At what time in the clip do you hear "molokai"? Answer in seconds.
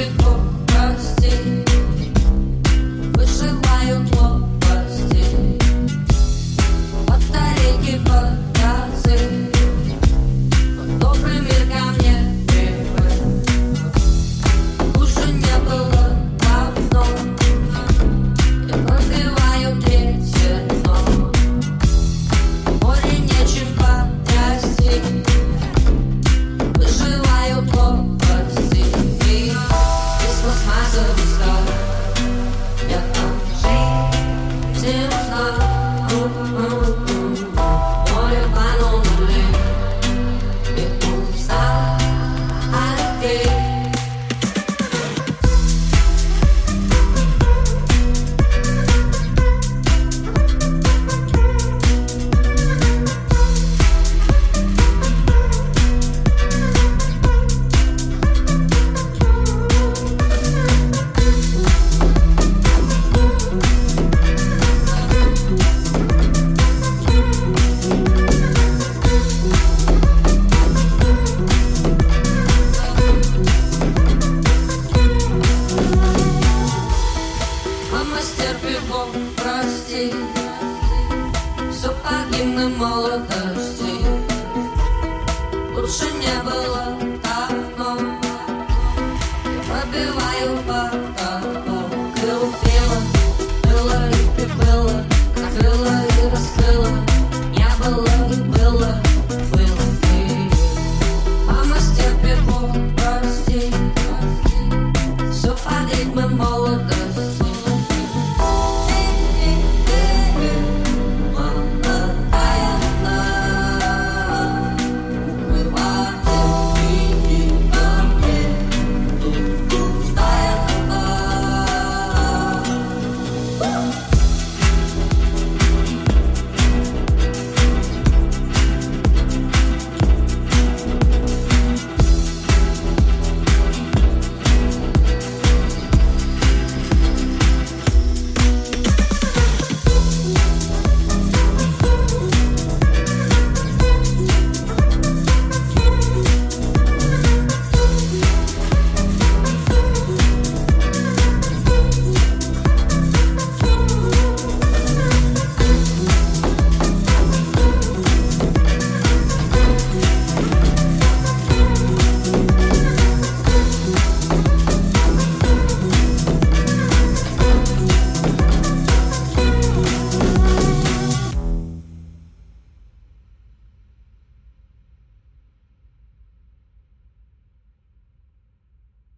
82.70-83.59